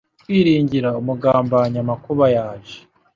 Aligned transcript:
Kwiringira 0.23 0.89
umugambanyi 1.01 1.77
amakuba 1.83 2.25
yaje 2.35 2.77